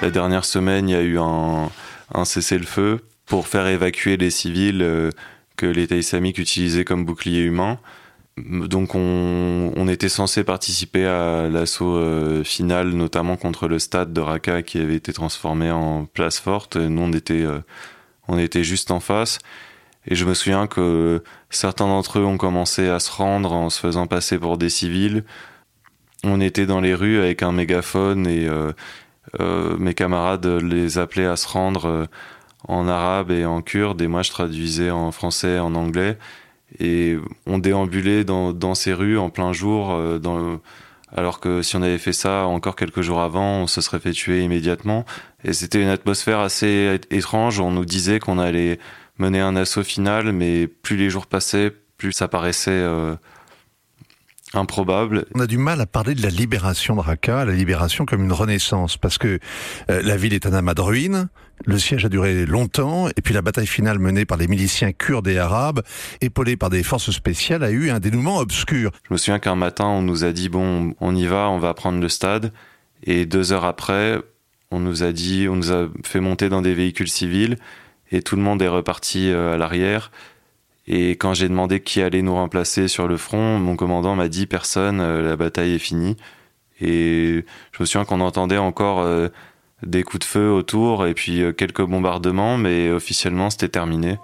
La 0.00 0.10
dernière 0.10 0.44
semaine, 0.44 0.88
il 0.88 0.92
y 0.92 0.96
a 0.96 1.02
eu 1.02 1.18
un, 1.18 1.70
un 2.14 2.24
cessez-le-feu 2.24 3.00
pour 3.26 3.48
faire 3.48 3.66
évacuer 3.66 4.16
les 4.16 4.30
civils 4.30 5.10
que 5.56 5.66
l'État 5.66 5.96
islamique 5.96 6.38
utilisait 6.38 6.84
comme 6.84 7.04
bouclier 7.04 7.40
humain. 7.40 7.78
Donc 8.36 8.96
on, 8.96 9.86
était 9.88 10.08
censé 10.08 10.42
participer 10.42 11.06
à 11.06 11.48
l'assaut 11.48 11.96
euh, 11.96 12.42
final, 12.42 12.88
notamment 12.90 13.36
contre 13.36 13.68
le 13.68 13.78
stade 13.78 14.12
de 14.12 14.20
Raqqa 14.20 14.62
qui 14.62 14.78
avait 14.78 14.96
été 14.96 15.12
transformé 15.12 15.70
en 15.70 16.06
place 16.06 16.40
forte. 16.40 16.76
Nous 16.76 17.00
on 17.00 17.12
était, 17.12 17.42
euh, 17.42 17.60
on 18.26 18.36
était 18.36 18.64
juste 18.64 18.90
en 18.90 18.98
face. 18.98 19.38
Et 20.06 20.16
je 20.16 20.24
me 20.24 20.34
souviens 20.34 20.66
que 20.66 21.22
certains 21.48 21.86
d'entre 21.86 22.18
eux 22.18 22.24
ont 22.24 22.36
commencé 22.36 22.88
à 22.88 22.98
se 22.98 23.12
rendre 23.12 23.52
en 23.52 23.70
se 23.70 23.78
faisant 23.78 24.08
passer 24.08 24.38
pour 24.38 24.58
des 24.58 24.68
civils. 24.68 25.24
On 26.24 26.40
était 26.40 26.66
dans 26.66 26.80
les 26.80 26.94
rues 26.94 27.18
avec 27.18 27.42
un 27.42 27.52
mégaphone 27.52 28.26
et 28.26 28.48
euh, 28.48 29.76
mes 29.78 29.94
camarades 29.94 30.46
les 30.46 30.98
appelaient 30.98 31.26
à 31.26 31.36
se 31.36 31.46
rendre 31.46 32.08
en 32.66 32.88
arabe 32.88 33.30
et 33.30 33.44
en 33.46 33.62
kurde, 33.62 34.02
et 34.02 34.08
moi 34.08 34.22
je 34.22 34.30
traduisais 34.30 34.90
en 34.90 35.12
français, 35.12 35.58
en 35.58 35.74
anglais. 35.74 36.18
Et 36.80 37.16
on 37.46 37.58
déambulait 37.58 38.24
dans, 38.24 38.74
ces 38.74 38.92
rues 38.92 39.18
en 39.18 39.30
plein 39.30 39.52
jour, 39.52 39.92
euh, 39.92 40.18
alors 41.14 41.40
que 41.40 41.62
si 41.62 41.76
on 41.76 41.82
avait 41.82 41.98
fait 41.98 42.12
ça 42.12 42.46
encore 42.46 42.74
quelques 42.74 43.02
jours 43.02 43.20
avant, 43.20 43.62
on 43.62 43.66
se 43.66 43.80
serait 43.80 44.00
fait 44.00 44.12
tuer 44.12 44.42
immédiatement. 44.42 45.04
Et 45.44 45.52
c'était 45.52 45.80
une 45.80 45.88
atmosphère 45.88 46.40
assez 46.40 46.98
étrange. 47.10 47.60
On 47.60 47.70
nous 47.70 47.84
disait 47.84 48.18
qu'on 48.18 48.38
allait 48.38 48.78
mener 49.18 49.40
un 49.40 49.54
assaut 49.56 49.84
final, 49.84 50.32
mais 50.32 50.66
plus 50.66 50.96
les 50.96 51.10
jours 51.10 51.26
passaient, 51.26 51.72
plus 51.98 52.12
ça 52.12 52.26
paraissait 52.26 52.70
euh, 52.72 53.14
improbable. 54.54 55.26
On 55.34 55.40
a 55.40 55.46
du 55.46 55.58
mal 55.58 55.80
à 55.80 55.86
parler 55.86 56.14
de 56.14 56.22
la 56.22 56.30
libération 56.30 56.96
de 56.96 57.00
Raqqa, 57.00 57.44
la 57.44 57.52
libération 57.52 58.06
comme 58.06 58.24
une 58.24 58.32
renaissance, 58.32 58.96
parce 58.96 59.18
que 59.18 59.38
euh, 59.90 60.02
la 60.02 60.16
ville 60.16 60.34
est 60.34 60.46
un 60.46 60.52
amas 60.52 60.74
de 60.74 60.80
ruines, 60.80 61.28
le 61.66 61.78
siège 61.78 62.04
a 62.04 62.08
duré 62.08 62.46
longtemps, 62.46 63.08
et 63.08 63.20
puis 63.22 63.34
la 63.34 63.42
bataille 63.42 63.66
finale 63.66 63.98
menée 63.98 64.24
par 64.24 64.38
les 64.38 64.48
miliciens 64.48 64.92
kurdes 64.92 65.28
et 65.28 65.38
arabes, 65.38 65.82
épaulés 66.20 66.56
par 66.56 66.70
des 66.70 66.82
forces 66.82 67.10
spéciales, 67.10 67.62
a 67.62 67.70
eu 67.70 67.90
un 67.90 68.00
dénouement 68.00 68.38
obscur. 68.38 68.90
Je 69.08 69.12
me 69.12 69.18
souviens 69.18 69.38
qu'un 69.38 69.56
matin, 69.56 69.86
on 69.86 70.02
nous 70.02 70.24
a 70.24 70.32
dit, 70.32 70.48
bon, 70.48 70.94
on 71.00 71.14
y 71.14 71.26
va, 71.26 71.48
on 71.48 71.58
va 71.58 71.74
prendre 71.74 72.00
le 72.00 72.08
stade, 72.08 72.52
et 73.04 73.26
deux 73.26 73.52
heures 73.52 73.64
après, 73.64 74.20
on 74.70 74.80
nous 74.80 75.02
a 75.02 75.12
dit, 75.12 75.46
on 75.48 75.56
nous 75.56 75.72
a 75.72 75.88
fait 76.04 76.20
monter 76.20 76.48
dans 76.48 76.62
des 76.62 76.74
véhicules 76.74 77.08
civils, 77.08 77.56
et 78.10 78.22
tout 78.22 78.36
le 78.36 78.42
monde 78.42 78.60
est 78.62 78.68
reparti 78.68 79.30
euh, 79.30 79.54
à 79.54 79.56
l'arrière. 79.58 80.10
Et 80.86 81.10
quand 81.12 81.32
j'ai 81.32 81.48
demandé 81.48 81.80
qui 81.80 82.02
allait 82.02 82.22
nous 82.22 82.34
remplacer 82.34 82.88
sur 82.88 83.08
le 83.08 83.16
front, 83.16 83.58
mon 83.58 83.76
commandant 83.76 84.14
m'a 84.14 84.28
dit 84.28 84.46
personne, 84.46 85.00
euh, 85.00 85.22
la 85.22 85.36
bataille 85.36 85.74
est 85.74 85.78
finie. 85.78 86.16
Et 86.80 87.44
je 87.72 87.80
me 87.80 87.86
souviens 87.86 88.04
qu'on 88.04 88.20
entendait 88.20 88.58
encore 88.58 89.00
euh, 89.00 89.28
des 89.82 90.02
coups 90.02 90.20
de 90.20 90.30
feu 90.30 90.50
autour 90.50 91.06
et 91.06 91.14
puis 91.14 91.42
euh, 91.42 91.52
quelques 91.52 91.82
bombardements, 91.82 92.56
mais 92.56 92.90
officiellement 92.90 93.50
c'était 93.50 93.68
terminé. 93.68 94.18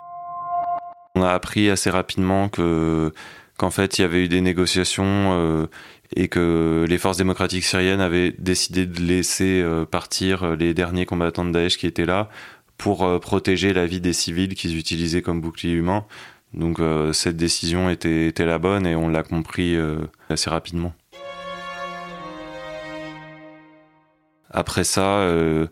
On 1.14 1.23
a 1.23 1.30
appris 1.30 1.71
assez 1.71 1.90
rapidement 1.90 2.49
que 2.49 3.12
qu'en 3.59 3.71
fait 3.71 3.99
il 3.99 4.02
y 4.02 4.04
avait 4.04 4.25
eu 4.25 4.28
des 4.28 4.40
négociations 4.40 5.69
et 6.16 6.28
que 6.28 6.87
les 6.88 6.99
forces 6.99 7.19
démocratiques 7.19 7.64
syriennes 7.64 8.00
avaient 8.00 8.35
décidé 8.38 8.87
de 8.87 9.00
laisser 9.00 9.62
partir 9.90 10.57
les 10.57 10.73
derniers 10.73 11.04
combattants 11.04 11.45
de 11.45 11.50
Daesh 11.50 11.76
qui 11.76 11.87
étaient 11.87 12.07
là 12.07 12.30
pour 12.78 13.21
protéger 13.21 13.75
la 13.75 13.87
vie 13.87 14.00
des 14.00 14.14
civils 14.14 14.54
qu'ils 14.54 14.78
utilisaient 14.78 15.21
comme 15.21 15.42
bouclier 15.42 15.75
humain. 15.75 16.07
Donc 16.54 16.80
euh, 16.80 17.12
cette 17.12 17.37
décision 17.37 17.90
était, 17.90 18.33
la 18.38 18.59
bonne 18.59 18.87
et 18.87 18.97
on 18.97 19.09
l'a 19.09 19.23
compris 19.23 19.76
euh, 19.76 19.99
assez 20.28 20.50
rapidement. 20.50 20.92
Après 24.50 24.85
ça, 24.85 25.19
euh, 25.21 25.66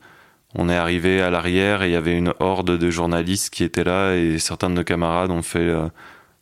on 0.54 0.68
est 0.68 0.76
arrivé 0.76 1.20
à 1.20 1.30
l'arrière 1.30 1.82
et 1.82 1.88
il 1.88 1.92
y 1.92 1.96
avait 1.96 2.16
une 2.16 2.32
horde 2.40 2.78
de 2.78 2.90
journalistes 2.90 3.52
qui 3.52 3.64
étaient 3.64 3.84
là 3.84 4.14
et 4.14 4.38
certains 4.38 4.70
de 4.70 4.74
nos 4.74 4.84
camarades 4.84 5.30
ont 5.30 5.42
fait 5.42 5.72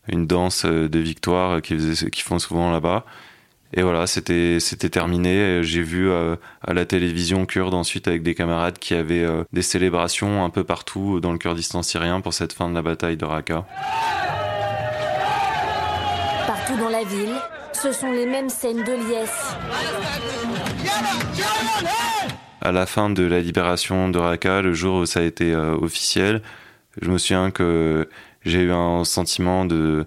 une 0.09 0.27
danse 0.27 0.65
de 0.65 0.99
victoire 0.99 1.63
qu'ils 1.63 2.23
font 2.23 2.39
souvent 2.39 2.71
là-bas. 2.71 3.05
Et 3.75 3.83
voilà, 3.83 4.07
c'était 4.07 4.59
terminé. 4.91 5.63
J'ai 5.63 5.83
vu 5.83 6.09
euh, 6.09 6.37
à 6.67 6.73
la 6.73 6.87
télévision 6.87 7.47
kurde 7.47 7.75
ensuite 7.75 8.07
avec 8.07 8.23
des 8.23 8.35
camarades 8.35 8.79
qui 8.79 8.95
avaient 8.95 9.25
euh, 9.25 9.45
des 9.53 9.63
célébrations 9.63 10.45
un 10.45 10.51
peu 10.51 10.65
partout 10.65 11.21
dans 11.21 11.33
le 11.33 11.39
Kurdistan 11.39 11.83
syrien 11.83 12.21
pour 12.21 12.33
cette 12.33 12.53
fin 12.53 12.71
de 12.71 12.75
la 12.75 12.83
bataille 12.83 13.17
de 13.17 13.25
Raqqa. 13.25 13.67
Partout 16.47 16.77
dans 16.79 16.89
la 16.89 17.03
ville, 17.03 17.35
ce 17.83 17.93
sont 17.93 18.11
les 18.11 18.27
mêmes 18.27 18.49
scènes 18.49 18.85
de 18.85 18.93
liesse. 18.93 19.55
À 22.61 22.73
la 22.73 22.87
fin 22.87 23.11
de 23.11 23.23
la 23.23 23.41
libération 23.41 24.09
de 24.09 24.19
Raqqa, 24.19 24.63
le 24.63 24.73
jour 24.73 25.01
où 25.01 25.07
ça 25.07 25.21
a 25.21 25.23
été 25.23 25.53
euh, 25.53 25.77
officiel, 25.77 26.43
je 27.01 27.11
me 27.11 27.19
souviens 27.19 27.51
que 27.51 28.09
j'ai 28.45 28.63
eu 28.63 28.73
un 28.73 29.05
sentiment 29.05 29.65
de 29.65 30.07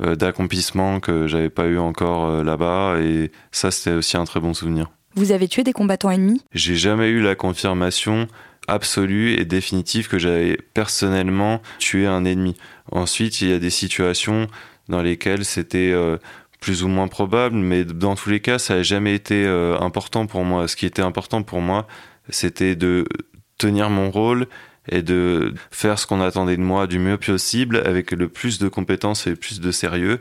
euh, 0.00 0.16
d'accomplissement 0.16 0.98
que 0.98 1.28
j'avais 1.28 1.50
pas 1.50 1.66
eu 1.66 1.78
encore 1.78 2.26
euh, 2.26 2.42
là-bas 2.42 2.96
et 3.00 3.30
ça 3.52 3.70
c'était 3.70 3.94
aussi 3.94 4.16
un 4.16 4.24
très 4.24 4.40
bon 4.40 4.54
souvenir. 4.54 4.90
Vous 5.14 5.30
avez 5.30 5.46
tué 5.46 5.62
des 5.62 5.72
combattants 5.72 6.10
ennemis? 6.10 6.42
J'ai 6.52 6.74
jamais 6.74 7.10
eu 7.10 7.20
la 7.20 7.36
confirmation 7.36 8.26
absolue 8.66 9.34
et 9.34 9.44
définitive 9.44 10.08
que 10.08 10.18
j'avais 10.18 10.58
personnellement 10.72 11.60
tué 11.78 12.06
un 12.06 12.24
ennemi. 12.24 12.56
Ensuite, 12.90 13.40
il 13.40 13.50
y 13.50 13.52
a 13.52 13.58
des 13.58 13.70
situations 13.70 14.48
dans 14.88 15.02
lesquelles 15.02 15.44
c'était 15.44 15.92
euh, 15.92 16.18
plus 16.64 16.82
ou 16.82 16.88
moins 16.88 17.08
probable, 17.08 17.56
mais 17.56 17.84
dans 17.84 18.14
tous 18.14 18.30
les 18.30 18.40
cas, 18.40 18.58
ça 18.58 18.76
n'a 18.76 18.82
jamais 18.82 19.14
été 19.14 19.44
euh, 19.44 19.78
important 19.80 20.24
pour 20.24 20.46
moi. 20.46 20.66
Ce 20.66 20.76
qui 20.76 20.86
était 20.86 21.02
important 21.02 21.42
pour 21.42 21.60
moi, 21.60 21.86
c'était 22.30 22.74
de 22.74 23.04
tenir 23.58 23.90
mon 23.90 24.10
rôle 24.10 24.46
et 24.88 25.02
de 25.02 25.52
faire 25.70 25.98
ce 25.98 26.06
qu'on 26.06 26.22
attendait 26.22 26.56
de 26.56 26.62
moi 26.62 26.86
du 26.86 26.98
mieux 26.98 27.18
possible 27.18 27.82
avec 27.84 28.12
le 28.12 28.30
plus 28.30 28.58
de 28.58 28.68
compétences 28.68 29.26
et 29.26 29.30
le 29.30 29.36
plus 29.36 29.60
de 29.60 29.70
sérieux. 29.70 30.20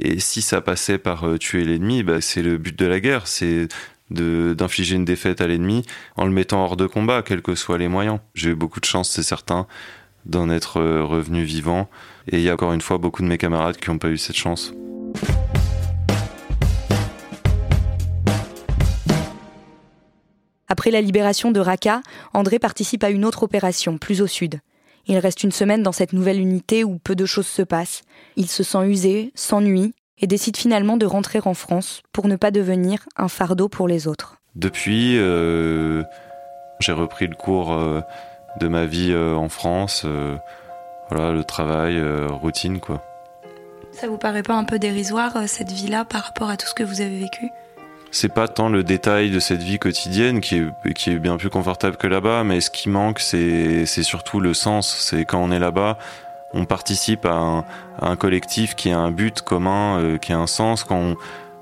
Et 0.00 0.18
si 0.18 0.42
ça 0.42 0.60
passait 0.60 0.98
par 0.98 1.28
euh, 1.28 1.38
tuer 1.38 1.62
l'ennemi, 1.62 2.02
bah, 2.02 2.20
c'est 2.20 2.42
le 2.42 2.58
but 2.58 2.76
de 2.76 2.86
la 2.86 2.98
guerre, 2.98 3.28
c'est 3.28 3.68
d'infliger 4.10 4.96
une 4.96 5.04
défaite 5.04 5.40
à 5.40 5.46
l'ennemi 5.46 5.84
en 6.16 6.24
le 6.24 6.32
mettant 6.32 6.64
hors 6.64 6.76
de 6.76 6.88
combat, 6.88 7.22
quels 7.22 7.40
que 7.40 7.54
soient 7.54 7.78
les 7.78 7.86
moyens. 7.86 8.18
J'ai 8.34 8.50
eu 8.50 8.56
beaucoup 8.56 8.80
de 8.80 8.84
chance, 8.84 9.10
c'est 9.10 9.22
certain, 9.22 9.68
d'en 10.26 10.50
être 10.50 10.80
euh, 10.80 11.04
revenu 11.04 11.44
vivant. 11.44 11.88
Et 12.26 12.38
il 12.38 12.42
y 12.42 12.50
a 12.50 12.54
encore 12.54 12.72
une 12.72 12.80
fois 12.80 12.98
beaucoup 12.98 13.22
de 13.22 13.28
mes 13.28 13.38
camarades 13.38 13.76
qui 13.76 13.90
n'ont 13.90 13.98
pas 13.98 14.08
eu 14.08 14.18
cette 14.18 14.36
chance. 14.36 14.74
Après 20.84 20.90
la 20.90 21.00
libération 21.00 21.50
de 21.50 21.60
Raqqa, 21.60 22.02
André 22.34 22.58
participe 22.58 23.04
à 23.04 23.08
une 23.08 23.24
autre 23.24 23.44
opération, 23.44 23.96
plus 23.96 24.20
au 24.20 24.26
sud. 24.26 24.60
Il 25.06 25.16
reste 25.16 25.42
une 25.42 25.50
semaine 25.50 25.82
dans 25.82 25.92
cette 25.92 26.12
nouvelle 26.12 26.38
unité 26.38 26.84
où 26.84 26.98
peu 26.98 27.16
de 27.16 27.24
choses 27.24 27.46
se 27.46 27.62
passent. 27.62 28.02
Il 28.36 28.50
se 28.50 28.62
sent 28.62 28.84
usé, 28.84 29.32
s'ennuie 29.34 29.94
et 30.18 30.26
décide 30.26 30.58
finalement 30.58 30.98
de 30.98 31.06
rentrer 31.06 31.40
en 31.42 31.54
France 31.54 32.02
pour 32.12 32.28
ne 32.28 32.36
pas 32.36 32.50
devenir 32.50 33.06
un 33.16 33.28
fardeau 33.28 33.70
pour 33.70 33.88
les 33.88 34.06
autres. 34.06 34.36
Depuis, 34.56 35.16
euh, 35.16 36.02
j'ai 36.80 36.92
repris 36.92 37.28
le 37.28 37.34
cours 37.34 37.72
euh, 37.72 38.02
de 38.60 38.68
ma 38.68 38.84
vie 38.84 39.10
euh, 39.10 39.34
en 39.34 39.48
France. 39.48 40.04
voilà, 41.08 41.32
le 41.32 41.44
travail, 41.44 41.98
routine, 42.28 42.78
quoi. 42.78 43.02
Ça 43.90 44.06
vous 44.06 44.18
paraît 44.18 44.42
pas 44.42 44.54
un 44.54 44.64
peu 44.64 44.78
dérisoire, 44.78 45.48
cette 45.48 45.72
vie-là, 45.72 46.04
par 46.04 46.24
rapport 46.24 46.50
à 46.50 46.58
tout 46.58 46.66
ce 46.66 46.74
que 46.74 46.84
vous 46.84 47.00
avez 47.00 47.20
vécu? 47.20 47.48
C'est 48.14 48.32
pas 48.32 48.46
tant 48.46 48.68
le 48.68 48.84
détail 48.84 49.30
de 49.30 49.40
cette 49.40 49.62
vie 49.62 49.80
quotidienne 49.80 50.40
qui 50.40 50.56
est, 50.56 51.18
bien 51.18 51.36
plus 51.36 51.50
confortable 51.50 51.96
que 51.96 52.06
là-bas, 52.06 52.44
mais 52.44 52.60
ce 52.60 52.70
qui 52.70 52.88
manque, 52.88 53.18
c'est, 53.18 53.86
surtout 53.86 54.38
le 54.38 54.54
sens. 54.54 54.96
C'est 55.00 55.24
quand 55.24 55.42
on 55.42 55.50
est 55.50 55.58
là-bas, 55.58 55.98
on 56.52 56.64
participe 56.64 57.26
à 57.26 57.64
un, 58.00 58.16
collectif 58.16 58.76
qui 58.76 58.90
a 58.90 58.98
un 59.00 59.10
but 59.10 59.42
commun, 59.42 59.98
euh, 59.98 60.18
qui 60.18 60.32
a 60.32 60.38
un 60.38 60.46
sens. 60.46 60.84
Quand 60.84 61.16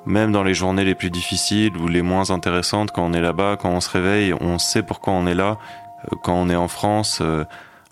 même 0.05 0.31
dans 0.31 0.43
les 0.43 0.53
journées 0.53 0.85
les 0.85 0.95
plus 0.95 1.09
difficiles 1.09 1.75
ou 1.79 1.89
les 1.89 2.03
moins 2.03 2.31
intéressantes, 2.31 2.91
quand 2.91 3.07
on 3.07 3.15
est 3.15 3.23
là-bas, 3.23 3.57
quand 3.59 3.71
on 3.71 3.81
se 3.81 3.89
réveille, 3.89 4.35
on 4.39 4.59
sait 4.59 4.83
pourquoi 4.83 5.15
on 5.15 5.27
est 5.27 5.35
là. 5.35 5.57
Euh, 6.05 6.17
quand 6.23 6.35
on 6.35 6.51
est 6.51 6.57
en 6.57 6.69
France, 6.69 7.21
euh, 7.23 7.45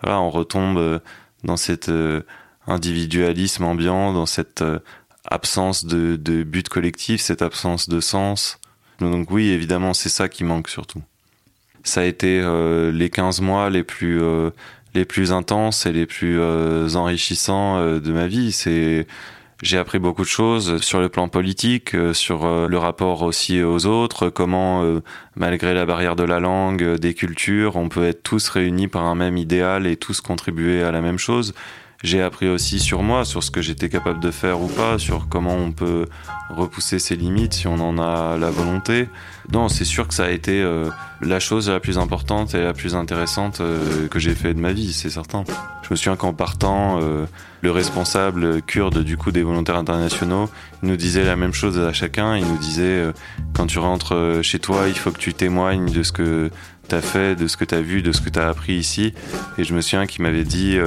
on 0.05 0.29
retombe 0.29 1.01
dans 1.45 1.57
cet 1.57 1.91
individualisme 2.67 3.65
ambiant, 3.65 4.13
dans 4.13 4.27
cette 4.27 4.63
absence 5.29 5.85
de, 5.85 6.43
but 6.43 6.69
collectif, 6.69 7.21
cette 7.21 7.43
absence 7.43 7.89
de 7.89 8.01
sens. 8.01 8.59
Donc 9.01 9.31
oui, 9.31 9.51
évidemment, 9.51 9.95
c'est 9.95 10.09
ça 10.09 10.29
qui 10.29 10.45
manque 10.45 10.69
surtout. 10.69 11.03
Ça 11.83 12.03
a 12.03 12.05
été 12.05 12.41
euh, 12.43 12.93
les 12.93 13.09
15 13.09 13.41
mois 13.41 13.71
les 13.71 13.83
plus 13.83 14.23
euh, 14.23 14.51
les 14.95 15.05
plus 15.05 15.33
intenses 15.33 15.87
et 15.87 15.93
les 15.93 16.05
plus 16.05 16.39
euh, 16.39 16.95
enrichissants 16.95 17.81
de 17.81 18.13
ma 18.13 18.27
vie. 18.27 18.53
C'est 18.53 19.07
j'ai 19.63 19.77
appris 19.77 19.99
beaucoup 19.99 20.23
de 20.23 20.29
choses 20.29 20.81
sur 20.81 21.01
le 21.01 21.11
plan 21.11 21.29
politique, 21.29 21.95
sur 22.15 22.67
le 22.67 22.79
rapport 22.79 23.21
aussi 23.21 23.63
aux 23.63 23.85
autres, 23.85 24.31
comment, 24.31 24.83
malgré 25.37 25.75
la 25.75 25.85
barrière 25.85 26.17
de 26.17 26.23
la 26.23 26.41
langue, 26.41 26.97
des 26.97 27.13
cultures, 27.13 27.77
on 27.77 27.91
peut 27.91 28.07
être 28.07 28.23
tous 28.23 28.49
réunis 28.49 28.89
par 28.89 29.05
un 29.05 29.15
même 29.15 29.37
idéal 29.37 29.87
et 29.87 29.97
tous 29.97 30.23
contribuer 30.23 30.83
à 30.83 30.93
la 30.93 31.03
même 31.03 31.19
chose 31.19 31.53
j'ai 32.03 32.23
appris 32.23 32.49
aussi 32.49 32.79
sur 32.79 33.03
moi, 33.03 33.25
sur 33.27 33.43
ce 33.43 33.51
que 33.51 33.61
j'étais 33.61 33.91
capable 33.91 34.21
de 34.21 34.31
faire 34.31 34.61
ou 34.61 34.69
pas, 34.69 34.99
sur 34.99 35.29
comment 35.29 35.55
on 35.55 35.71
peut 35.71 36.07
repousser 36.49 36.99
ses 36.99 37.15
limites 37.15 37.53
si 37.53 37.67
on 37.67 37.75
en 37.75 37.99
a 37.99 38.39
la 38.39 38.51
volonté. 38.51 39.09
Non, 39.53 39.69
c'est 39.69 39.85
sûr 39.85 40.09
que 40.09 40.15
ça 40.15 40.25
a 40.25 40.31
été 40.31 40.63
euh, 40.63 40.89
la 41.21 41.41
chose 41.41 41.69
la 41.69 41.79
plus 41.79 41.99
importante 41.99 42.55
et 42.55 42.63
la 42.63 42.73
plus 42.73 42.95
intéressante 42.95 43.61
euh, 43.61 44.09
que 44.09 44.19
j'ai 44.19 44.35
fait 44.35 44.55
de 44.55 44.61
ma 44.61 44.73
vie, 44.73 44.95
c'est 44.95 45.11
certain. 45.11 45.45
Je 45.83 45.89
me 45.91 45.97
souviens 45.97 46.17
qu'en 46.17 46.33
partant, 46.33 47.01
euh, 47.03 47.27
le 47.61 47.71
responsable 47.71 48.63
kurde 48.63 49.03
du 49.03 49.19
coup 49.19 49.31
des 49.31 49.43
volontaires 49.43 49.77
internationaux 49.77 50.49
nous 50.83 50.97
disait 50.97 51.25
la 51.25 51.37
même 51.37 51.53
chose 51.53 51.79
à 51.79 51.93
chacun. 51.93 52.37
Il 52.37 52.47
nous 52.47 52.59
disait 52.59 53.13
quand 53.55 53.67
tu 53.67 53.79
rentres 53.79 54.41
chez 54.43 54.59
toi, 54.59 54.89
il 54.89 54.95
faut 54.95 55.11
que 55.11 55.19
tu 55.19 55.35
témoignes 55.35 55.91
de 55.91 56.03
ce 56.03 56.13
que 56.13 56.51
tu 56.89 56.95
as 56.95 57.03
fait, 57.03 57.35
de 57.35 57.47
ce 57.47 57.59
que 57.59 57.65
tu 57.65 57.75
as 57.75 57.83
vu, 57.83 58.01
de 58.01 58.13
ce 58.13 58.23
que 58.23 58.31
tu 58.31 58.39
as 58.39 58.49
appris 58.49 58.75
ici. 58.75 59.13
Et 59.59 59.65
je 59.65 59.75
me 59.75 59.83
souviens 59.83 60.07
qu'il 60.07 60.23
m'avait 60.23 60.45
dit 60.45 60.79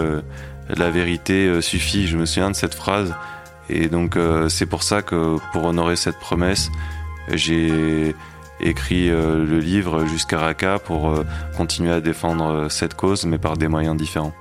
la 0.70 0.90
vérité 0.90 1.48
euh, 1.48 1.62
suffit. 1.62 2.08
Je 2.08 2.18
me 2.18 2.26
souviens 2.26 2.52
de 2.52 2.56
cette 2.56 2.76
phrase. 2.76 3.14
Et 3.70 3.88
donc 3.88 4.18
euh, 4.18 4.50
c'est 4.50 4.66
pour 4.66 4.84
ça 4.84 5.02
que 5.02 5.38
pour 5.52 5.66
honorer 5.66 5.96
cette 5.96 6.20
promesse, 6.20 6.70
j'ai 7.32 8.16
écrit 8.60 9.10
euh, 9.10 9.46
le 9.46 9.60
livre 9.60 10.06
jusqu'à 10.06 10.40
Raqqa 10.40 10.80
pour 10.80 11.16
continuer 11.58 11.92
à 11.92 12.02
défendre 12.02 12.68
cette 12.70 12.94
cause, 12.94 13.26
mais 13.26 13.38
par 13.38 13.58
des 13.58 13.68
moyens 13.68 13.96
différents. 13.96 14.34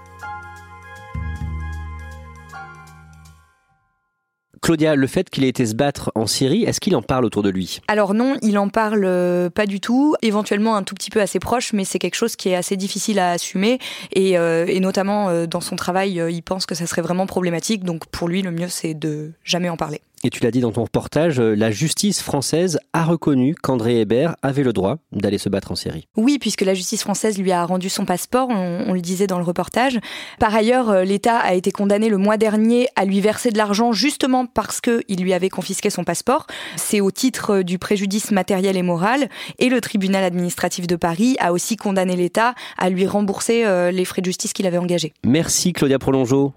Claudia, 4.63 4.95
le 4.95 5.09
fait 5.09 5.29
qu'il 5.29 5.43
ait 5.43 5.49
été 5.49 5.67
se 5.67 5.75
battre 5.75 6.13
en 6.15 6.29
Syrie, 6.29 6.63
est-ce 6.63 6.81
qu'il 6.81 6.95
en 6.95 7.03
parle 7.03 7.25
autour 7.25 7.43
de 7.43 7.51
lui? 7.51 7.81
Alors 7.89 8.15
non, 8.15 8.37
il 8.43 8.57
en 8.59 8.69
parle 8.69 9.05
euh, 9.05 9.51
pas 9.51 9.67
du 9.67 9.81
tout, 9.81 10.15
éventuellement 10.23 10.77
un 10.77 10.85
tout 10.85 10.95
petit 10.95 11.11
peu 11.11 11.21
assez 11.21 11.41
proche, 11.41 11.73
mais 11.73 11.85
c'est 11.85 11.99
quelque 11.99 12.15
chose 12.15 12.37
qui 12.37 12.51
est 12.51 12.55
assez 12.55 12.77
difficile 12.77 13.19
à 13.19 13.33
assumer. 13.33 13.81
Et, 14.13 14.39
euh, 14.39 14.79
notamment 14.79 15.31
euh, 15.31 15.47
dans 15.47 15.61
son 15.61 15.75
travail, 15.75 16.23
il 16.29 16.43
pense 16.43 16.65
que 16.67 16.77
ça 16.77 16.87
serait 16.87 17.03
vraiment 17.03 17.27
problématique, 17.27 17.83
donc 17.83 18.07
pour 18.07 18.29
lui 18.29 18.43
le 18.43 18.53
mieux 18.53 18.69
c'est 18.69 18.95
de 18.95 19.33
jamais 19.45 19.69
en 19.69 19.77
parler. 19.77 20.01
Et 20.25 20.31
tu 20.31 20.41
l'as 20.45 20.53
dit 20.53 20.61
dans 20.61 20.71
ton 20.71 20.85
reportage, 20.85 21.41
euh, 21.41 21.57
la 21.57 21.73
justice 21.73 22.23
française 22.23 22.79
a 22.93 23.05
reconnu 23.05 23.57
qu'André 23.57 24.01
Hébert 24.01 24.37
avait 24.43 24.63
le 24.63 24.73
droit 24.73 24.99
d'aller 25.11 25.37
se 25.37 25.49
battre 25.49 25.73
en 25.73 25.75
Syrie. 25.75 26.07
Oui, 26.17 26.39
puisque 26.39 26.61
la 26.61 26.75
justice 26.75 27.03
française 27.03 27.39
lui 27.39 27.51
a 27.51 27.65
rendu 27.65 27.89
son 27.89 28.05
passeport, 28.05 28.49
on, 28.49 28.93
le 28.93 29.01
disait 29.01 29.27
dans 29.27 29.39
le 29.39 29.45
reportage. 29.45 29.99
Par 30.39 30.55
ailleurs, 30.55 30.91
euh, 30.91 31.03
l'État 31.03 31.39
a 31.39 31.55
été 31.55 31.73
condamné 31.73 32.09
le 32.09 32.19
mois 32.19 32.37
dernier 32.37 32.87
à 32.95 33.05
lui 33.05 33.21
verser 33.21 33.51
de 33.51 33.59
l'argent 33.59 33.93
justement 33.93 34.47
parce 34.47 34.81
qu'il 34.81 35.21
lui 35.21 35.33
avait 35.33 35.49
confisqué 35.49 35.91
son 35.91 36.05
passeport. 36.05 36.47
C'est 36.77 37.01
au 37.01 37.11
titre 37.11 37.55
euh, 37.57 37.63
du 37.65 37.79
préjudice 37.79 38.31
matériel 38.31 38.77
et 38.77 38.83
moral. 38.83 39.29
Et 39.59 39.69
le 39.69 39.81
tribunal 39.81 40.23
administratif 40.23 40.87
de 40.87 40.95
Paris 40.95 41.35
a 41.41 41.53
aussi 41.53 41.75
condamné 41.77 42.15
l'État 42.15 42.55
à 42.79 42.91
lui 42.91 43.07
rembourser 43.09 43.65
les 43.93 44.05
frais 44.05 44.21
de 44.21 44.27
justice 44.27 44.53
qu'il 44.53 44.67
avait 44.67 44.79
engagés. 44.79 45.13
Merci 45.25 45.73
Claudia 45.73 45.99
Prolongeau. 45.99 46.53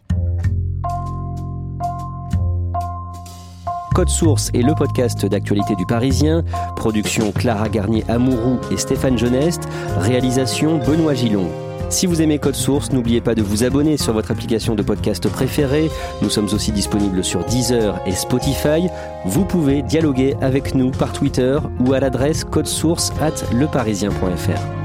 Code 3.95 4.09
Source 4.09 4.51
est 4.53 4.61
le 4.61 4.75
podcast 4.75 5.25
d'actualité 5.25 5.73
du 5.77 5.85
Parisien. 5.85 6.43
Production 6.75 7.31
Clara 7.31 7.69
Garnier-Amouroux 7.69 8.59
et 8.69 8.75
Stéphane 8.75 9.17
Geneste. 9.17 9.69
Réalisation 9.97 10.79
Benoît 10.79 11.13
Gillon. 11.13 11.47
Si 11.87 12.05
vous 12.05 12.21
aimez 12.21 12.37
Code 12.37 12.55
Source, 12.55 12.91
n'oubliez 12.91 13.21
pas 13.21 13.35
de 13.35 13.41
vous 13.41 13.63
abonner 13.63 13.95
sur 13.95 14.11
votre 14.11 14.31
application 14.31 14.75
de 14.75 14.83
podcast 14.83 15.29
préférée. 15.29 15.89
Nous 16.21 16.29
sommes 16.29 16.49
aussi 16.53 16.73
disponibles 16.73 17.23
sur 17.23 17.45
Deezer 17.45 17.97
et 18.05 18.11
Spotify. 18.11 18.89
Vous 19.23 19.45
pouvez 19.45 19.81
dialoguer 19.81 20.35
avec 20.41 20.75
nous 20.75 20.91
par 20.91 21.13
Twitter 21.13 21.57
ou 21.79 21.93
à 21.93 22.01
l'adresse 22.01 22.43
codesource 22.43 23.13
at 23.21 23.49
leparisien.fr. 23.53 24.84